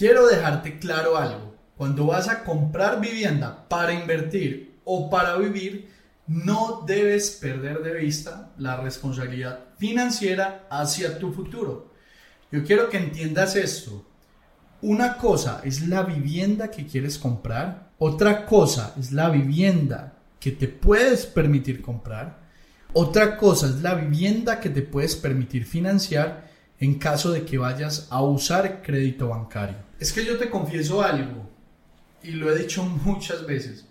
[0.00, 1.54] Quiero dejarte claro algo.
[1.76, 5.90] Cuando vas a comprar vivienda para invertir o para vivir,
[6.26, 11.92] no debes perder de vista la responsabilidad financiera hacia tu futuro.
[12.50, 14.06] Yo quiero que entiendas esto.
[14.80, 20.68] Una cosa es la vivienda que quieres comprar, otra cosa es la vivienda que te
[20.68, 22.38] puedes permitir comprar,
[22.94, 26.49] otra cosa es la vivienda que te puedes permitir financiar
[26.80, 29.76] en caso de que vayas a usar crédito bancario.
[29.98, 31.48] Es que yo te confieso algo,
[32.22, 33.86] y lo he dicho muchas veces.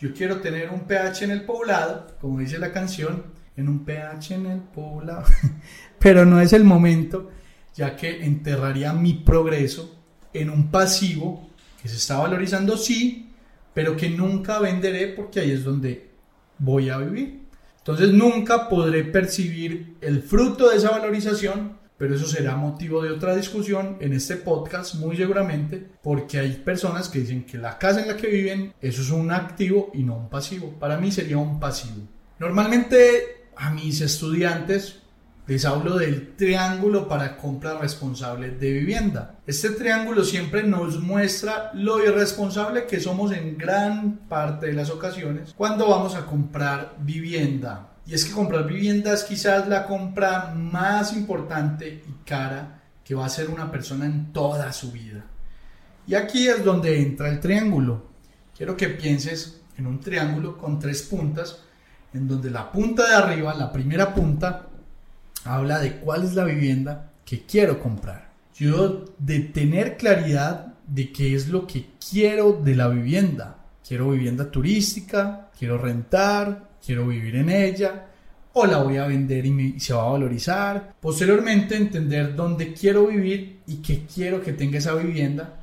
[0.00, 3.24] Yo quiero tener un pH en el poblado, como dice la canción,
[3.56, 5.24] en un pH en el poblado,
[5.98, 7.30] pero no es el momento,
[7.74, 9.96] ya que enterraría mi progreso
[10.32, 11.48] en un pasivo
[11.80, 13.30] que se está valorizando, sí,
[13.72, 16.10] pero que nunca venderé porque ahí es donde
[16.58, 17.42] voy a vivir.
[17.78, 23.36] Entonces nunca podré percibir el fruto de esa valorización pero eso será motivo de otra
[23.36, 28.08] discusión en este podcast muy seguramente porque hay personas que dicen que la casa en
[28.08, 30.74] la que viven eso es un activo y no un pasivo.
[30.78, 32.06] Para mí sería un pasivo.
[32.38, 35.00] Normalmente a mis estudiantes
[35.46, 39.36] les hablo del triángulo para compra responsable de vivienda.
[39.46, 45.52] Este triángulo siempre nos muestra lo irresponsable que somos en gran parte de las ocasiones
[45.54, 47.93] cuando vamos a comprar vivienda.
[48.06, 53.24] Y es que comprar vivienda es quizás la compra más importante y cara que va
[53.24, 55.24] a hacer una persona en toda su vida.
[56.06, 58.06] Y aquí es donde entra el triángulo.
[58.56, 61.60] Quiero que pienses en un triángulo con tres puntas,
[62.12, 64.66] en donde la punta de arriba, la primera punta,
[65.44, 68.28] habla de cuál es la vivienda que quiero comprar.
[68.54, 73.56] Yo de tener claridad de qué es lo que quiero de la vivienda.
[73.86, 78.06] Quiero vivienda turística, quiero rentar, quiero vivir en ella
[78.54, 80.94] o la voy a vender y, se va a valorizar.
[81.00, 85.60] Posteriormente entender dónde quiero vivir y qué quiero que tenga esa vivienda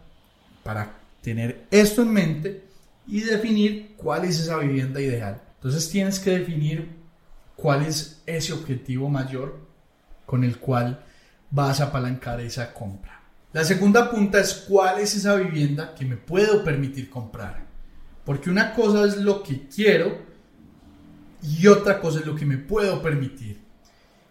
[0.61, 2.63] para tener esto en mente
[3.07, 5.41] y definir cuál es esa vivienda ideal.
[5.55, 6.89] Entonces tienes que definir
[7.55, 9.57] cuál es ese objetivo mayor
[10.25, 11.03] con el cual
[11.49, 13.21] vas a apalancar esa compra.
[13.53, 17.70] La segunda punta es cuál es esa vivienda que me puedo permitir comprar.
[18.25, 20.19] Porque una cosa es lo que quiero
[21.41, 23.61] y otra cosa es lo que me puedo permitir.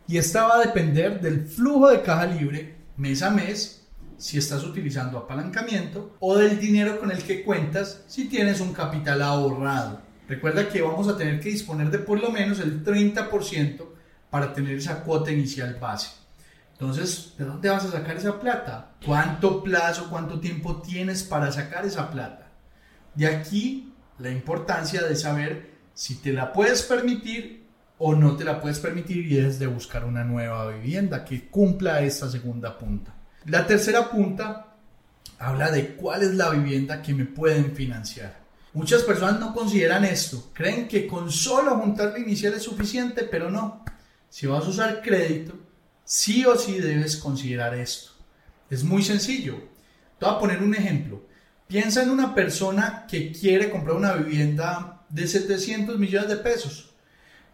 [0.06, 3.86] Y esta va a depender del flujo de caja libre mes a mes,
[4.18, 9.22] si estás utilizando apalancamiento, o del dinero con el que cuentas si tienes un capital
[9.22, 10.00] ahorrado.
[10.28, 13.84] Recuerda que vamos a tener que disponer de por lo menos el 30%
[14.30, 16.10] para tener esa cuota inicial base.
[16.72, 18.92] Entonces, ¿de dónde vas a sacar esa plata?
[19.04, 22.49] ¿Cuánto plazo, cuánto tiempo tienes para sacar esa plata?
[23.14, 27.66] De aquí la importancia de saber si te la puedes permitir
[27.98, 32.00] o no te la puedes permitir y es de buscar una nueva vivienda que cumpla
[32.00, 33.14] esta segunda punta.
[33.46, 34.74] La tercera punta
[35.38, 38.40] habla de cuál es la vivienda que me pueden financiar.
[38.72, 43.50] Muchas personas no consideran esto, creen que con solo juntar la inicial es suficiente, pero
[43.50, 43.84] no.
[44.28, 45.54] Si vas a usar crédito,
[46.04, 48.12] sí o sí debes considerar esto.
[48.70, 49.56] Es muy sencillo.
[50.18, 51.22] Te voy a poner un ejemplo.
[51.70, 56.90] Piensa en una persona que quiere comprar una vivienda de 700 millones de pesos,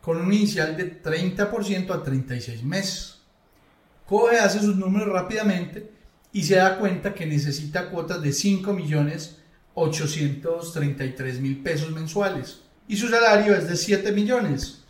[0.01, 3.19] con un inicial de 30% a 36 meses.
[4.07, 5.93] Coge, hace sus números rápidamente
[6.33, 9.37] y se da cuenta que necesita cuotas de 5 millones
[9.75, 14.83] 833 mil pesos mensuales y su salario es de 7 millones.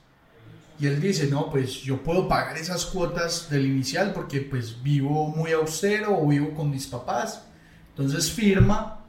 [0.78, 5.26] Y él dice, no, pues yo puedo pagar esas cuotas del inicial porque pues vivo
[5.30, 7.42] muy austero o vivo con mis papás.
[7.88, 9.02] Entonces firma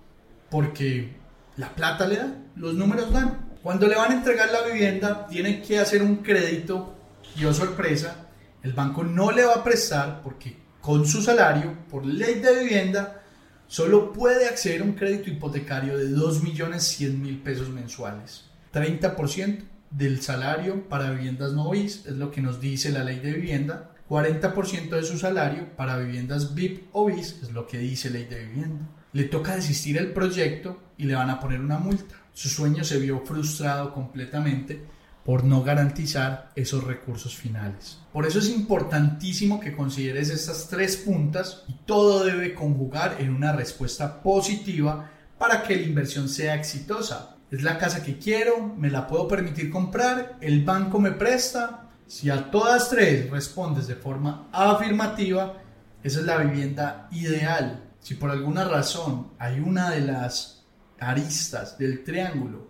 [0.49, 1.15] porque
[1.57, 3.47] la plata le da, los números dan.
[3.61, 6.95] Cuando le van a entregar la vivienda, tienen que hacer un crédito
[7.35, 8.27] Y oh sorpresa,
[8.63, 13.21] el banco no le va a prestar porque con su salario, por ley de vivienda,
[13.67, 18.45] solo puede acceder a un crédito hipotecario de 2.100.000 pesos mensuales.
[18.73, 23.33] 30% del salario para viviendas no BIS es lo que nos dice la ley de
[23.33, 23.91] vivienda.
[24.09, 28.45] 40% de su salario para viviendas VIP o BIS es lo que dice ley de
[28.45, 28.87] vivienda.
[29.13, 32.15] Le toca desistir el proyecto y le van a poner una multa.
[32.33, 34.81] Su sueño se vio frustrado completamente
[35.27, 37.99] por no garantizar esos recursos finales.
[38.13, 43.51] Por eso es importantísimo que consideres estas tres puntas y todo debe conjugar en una
[43.51, 47.35] respuesta positiva para que la inversión sea exitosa.
[47.51, 51.89] Es la casa que quiero, me la puedo permitir comprar, el banco me presta.
[52.07, 55.57] Si a todas tres respondes de forma afirmativa,
[56.03, 57.86] esa es la vivienda ideal.
[58.07, 60.63] Si por alguna razón hay una de las
[60.97, 62.69] aristas del triángulo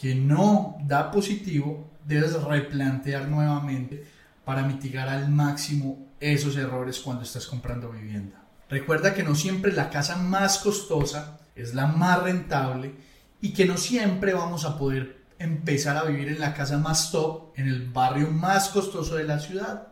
[0.00, 4.06] que no da positivo, debes replantear nuevamente
[4.46, 8.42] para mitigar al máximo esos errores cuando estás comprando vivienda.
[8.70, 12.94] Recuerda que no siempre la casa más costosa es la más rentable
[13.42, 17.52] y que no siempre vamos a poder empezar a vivir en la casa más top,
[17.54, 19.88] en el barrio más costoso de la ciudad.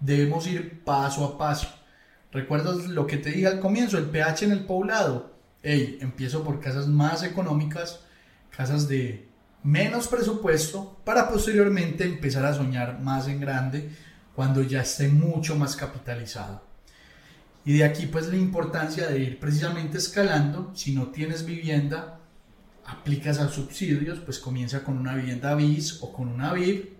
[0.00, 1.85] Debemos ir paso a paso.
[2.36, 3.96] ¿Recuerdas lo que te dije al comienzo?
[3.96, 5.32] El pH en el poblado.
[5.62, 8.00] Hey, empiezo por casas más económicas,
[8.54, 9.26] casas de
[9.62, 13.88] menos presupuesto para posteriormente empezar a soñar más en grande
[14.34, 16.62] cuando ya esté mucho más capitalizado.
[17.64, 20.72] Y de aquí pues la importancia de ir precisamente escalando.
[20.74, 22.18] Si no tienes vivienda,
[22.84, 26.98] aplicas a subsidios, pues comienza con una vivienda BIS o con una VIP,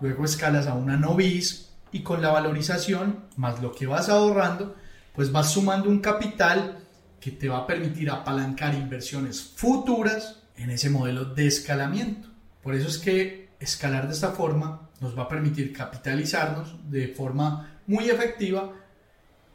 [0.00, 4.74] luego escalas a una no BIS y con la valorización más lo que vas ahorrando,
[5.14, 6.78] pues vas sumando un capital
[7.20, 12.28] que te va a permitir apalancar inversiones futuras en ese modelo de escalamiento.
[12.62, 17.80] Por eso es que escalar de esta forma nos va a permitir capitalizarnos de forma
[17.86, 18.72] muy efectiva.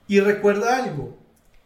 [0.08, 1.18] Y recuerda algo,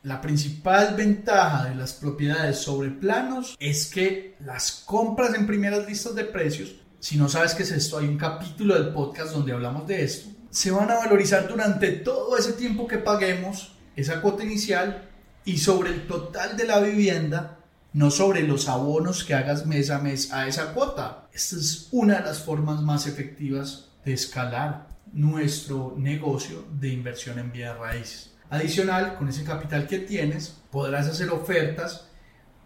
[0.03, 6.15] la principal ventaja de las propiedades sobre planos es que las compras en primeras listas
[6.15, 9.87] de precios, si no sabes qué es esto, hay un capítulo del podcast donde hablamos
[9.87, 15.09] de esto, se van a valorizar durante todo ese tiempo que paguemos esa cuota inicial
[15.45, 17.57] y sobre el total de la vivienda
[17.93, 21.27] no sobre los abonos que hagas mes a mes a esa cuota.
[21.33, 27.51] Esta es una de las formas más efectivas de escalar nuestro negocio de inversión en
[27.51, 28.31] bienes raíces.
[28.49, 32.07] Adicional, con ese capital que tienes, podrás hacer ofertas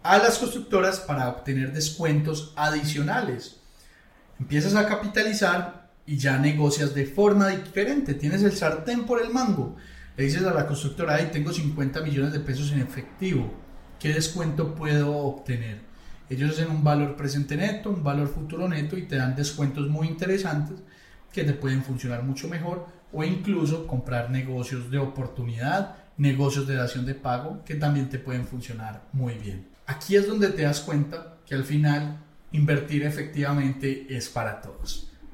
[0.02, 3.56] a las constructoras para obtener descuentos adicionales.
[4.38, 5.75] Empiezas a capitalizar
[6.06, 8.14] y ya negocias de forma diferente.
[8.14, 9.76] Tienes el sartén por el mango.
[10.16, 13.66] Le dices a la constructora, ahí tengo 50 millones de pesos en efectivo
[13.98, 15.80] ¿qué descuento puedo obtener?
[16.28, 20.08] Ellos hacen un valor presente neto, un valor futuro neto y te dan descuentos muy
[20.08, 20.78] interesantes
[21.32, 27.06] que te pueden funcionar mucho mejor o incluso comprar negocios de oportunidad, negocios de dación
[27.06, 29.68] de pago que también te pueden funcionar muy bien.
[29.86, 32.18] Aquí es donde te das cuenta que al final
[32.52, 35.12] invertir efectivamente es para todos.